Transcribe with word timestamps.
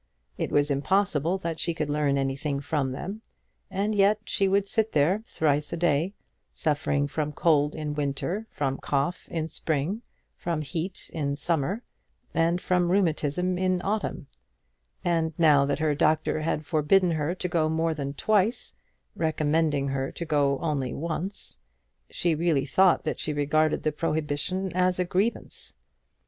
It 0.35 0.51
was 0.51 0.71
impossible 0.71 1.37
that 1.37 1.59
she 1.59 1.75
could 1.75 1.87
learn 1.87 2.17
anything 2.17 2.59
from 2.59 2.91
them; 2.91 3.21
and 3.69 3.93
yet 3.93 4.17
she 4.25 4.47
would 4.47 4.67
sit 4.67 4.93
there 4.93 5.19
thrice 5.27 5.71
a 5.71 5.77
day, 5.77 6.13
suffering 6.55 7.07
from 7.07 7.31
cold 7.33 7.75
in 7.75 7.93
winter, 7.93 8.47
from 8.49 8.79
cough 8.79 9.27
in 9.29 9.47
spring, 9.47 10.01
from 10.35 10.63
heat 10.63 11.11
in 11.13 11.35
summer, 11.35 11.83
and 12.33 12.59
from 12.59 12.89
rheumatism 12.89 13.59
in 13.59 13.79
autumn; 13.83 14.25
and 15.05 15.33
now 15.37 15.65
that 15.65 15.77
her 15.77 15.93
doctor 15.93 16.41
had 16.41 16.65
forbidden 16.65 17.11
her 17.11 17.35
to 17.35 17.47
go 17.47 17.69
more 17.69 17.93
than 17.93 18.15
twice, 18.15 18.73
recommending 19.15 19.89
her 19.89 20.11
to 20.13 20.25
go 20.25 20.57
only 20.61 20.95
once, 20.95 21.59
she 22.09 22.33
really 22.33 22.65
thought 22.65 23.03
that 23.03 23.19
she 23.19 23.33
regarded 23.33 23.83
the 23.83 23.91
prohibition 23.91 24.71
as 24.73 24.97
a 24.97 25.05
grievance. 25.05 25.75